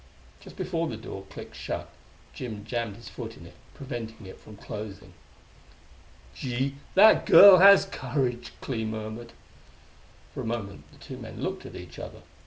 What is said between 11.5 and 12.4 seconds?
at each other.